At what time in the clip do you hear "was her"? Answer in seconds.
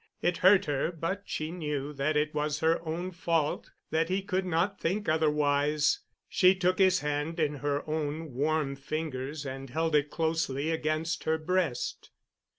2.33-2.83